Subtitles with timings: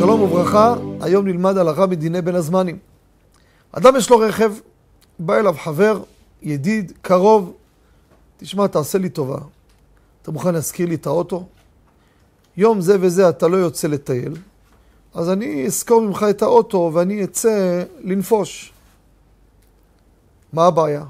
[0.00, 2.78] שלום וברכה, היום נלמד הלכה מדיני בין הזמנים.
[3.72, 4.52] אדם יש לו רכב,
[5.18, 6.02] בא אליו חבר,
[6.42, 7.52] ידיד, קרוב,
[8.36, 9.38] תשמע, תעשה לי טובה,
[10.22, 11.46] אתה מוכן להזכיר לי את האוטו?
[12.56, 14.36] יום זה וזה אתה לא יוצא לטייל,
[15.14, 18.72] אז אני אזכור ממך את האוטו ואני אצא לנפוש.
[20.52, 21.04] מה הבעיה?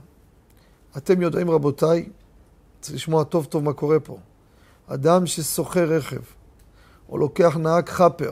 [0.96, 2.08] אתם יודעים, רבותיי,
[2.80, 4.18] צריך לשמוע טוב טוב מה קורה פה.
[4.86, 6.20] אדם ששוכר רכב,
[7.08, 8.30] או לוקח נהג חאפר,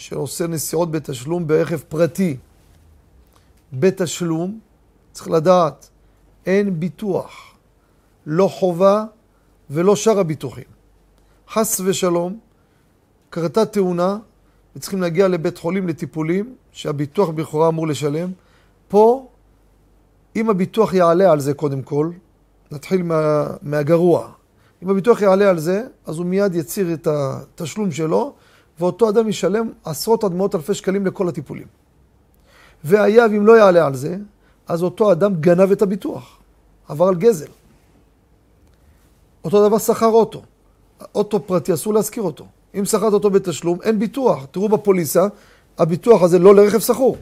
[0.00, 2.36] שעושה נסיעות בתשלום ברכב פרטי,
[3.72, 4.60] בתשלום,
[5.12, 5.90] צריך לדעת,
[6.46, 7.54] אין ביטוח,
[8.26, 9.04] לא חובה
[9.70, 10.64] ולא שאר הביטוחים.
[11.48, 12.38] חס ושלום,
[13.30, 14.18] קרתה תאונה
[14.76, 18.30] וצריכים להגיע לבית חולים לטיפולים שהביטוח בכאורה אמור לשלם.
[18.88, 19.28] פה,
[20.36, 22.10] אם הביטוח יעלה על זה קודם כל,
[22.70, 24.32] נתחיל מה, מהגרוע.
[24.82, 28.34] אם הביטוח יעלה על זה, אז הוא מיד יציר את התשלום שלו,
[28.80, 31.66] ואותו אדם ישלם עשרות עד מאות אלפי שקלים לכל הטיפולים.
[32.84, 34.16] והיה ואם לא יעלה על זה,
[34.68, 36.38] אז אותו אדם גנב את הביטוח,
[36.88, 37.50] עבר על גזל.
[39.44, 40.42] אותו דבר שכר אוטו.
[41.14, 42.46] אוטו פרטי, אסור להשכיר אותו.
[42.74, 44.46] אם שכרת אותו בתשלום, אין ביטוח.
[44.50, 45.26] תראו בפוליסה,
[45.78, 47.16] הביטוח הזה לא לרכב שכור.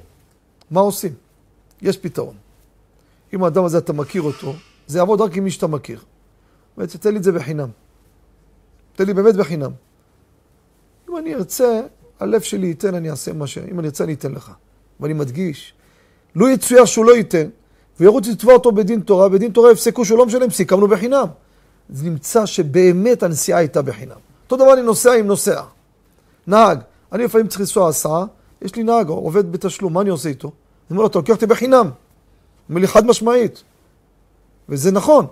[0.70, 1.12] מה עושים?
[1.83, 2.34] יש פתרון.
[3.34, 4.55] אם האדם הזה אתה מכיר אותו,
[4.87, 6.00] זה יעבוד רק עם מי שאתה מכיר.
[6.77, 7.69] באמת, תן לי את זה בחינם.
[8.97, 9.70] תן לי באמת בחינם.
[11.11, 11.81] אם אני ארצה,
[12.20, 13.59] הלב שלי ייתן, אני אעשה מה ש...
[13.59, 14.53] אם אני ארצה, אני אתן לך.
[15.01, 15.75] ואני מדגיש,
[16.34, 17.48] לו יצויר שהוא לא ייתן,
[18.00, 21.27] וירוץ לתבוע אותו בדין תורה, בדין תורה יפסקו שהוא לא משלם, סיכמנו בחינם.
[21.89, 24.17] זה נמצא שבאמת הנסיעה הייתה בחינם.
[24.45, 25.62] אותו דבר אני נוסע עם נוסע.
[26.47, 26.78] נהג,
[27.12, 28.25] אני לפעמים צריך לנסוע הסעה,
[28.62, 30.48] יש לי נהג, עובד בתשלום, מה אני עושה איתו?
[30.48, 30.55] אני
[30.91, 31.87] אומר לו, אתה לוקח אותי בחינם.
[31.87, 31.93] הוא
[32.69, 33.62] אומר לי, חד משמעית.
[34.69, 35.27] וזה נכון.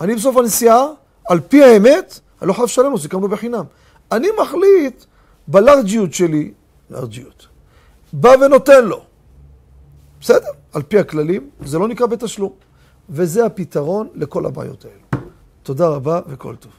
[0.00, 0.86] אני בסוף הנסיעה,
[1.28, 3.64] על פי האמת, אני לא חייב לשלם לו, סיכמנו בחינם.
[4.12, 5.04] אני מחליט
[5.48, 6.52] בלארג'יות שלי,
[6.90, 7.46] לארג'יות,
[8.12, 9.04] בא ונותן לו.
[10.20, 12.52] בסדר, על פי הכללים, זה לא נקרא בתשלום.
[13.10, 15.24] וזה הפתרון לכל הבעיות האלו.
[15.62, 16.72] תודה רבה וכל טוב.